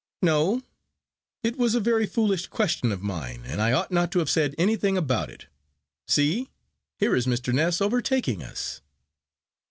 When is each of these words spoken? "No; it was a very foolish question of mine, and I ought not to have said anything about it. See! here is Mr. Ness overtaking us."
"No; 0.23 0.63
it 1.43 1.57
was 1.59 1.75
a 1.75 1.79
very 1.79 2.07
foolish 2.07 2.47
question 2.47 2.91
of 2.91 3.03
mine, 3.03 3.43
and 3.45 3.61
I 3.61 3.71
ought 3.71 3.91
not 3.91 4.11
to 4.13 4.17
have 4.17 4.31
said 4.31 4.55
anything 4.57 4.97
about 4.97 5.29
it. 5.29 5.45
See! 6.07 6.49
here 6.97 7.15
is 7.15 7.27
Mr. 7.27 7.53
Ness 7.53 7.81
overtaking 7.81 8.41
us." 8.41 8.81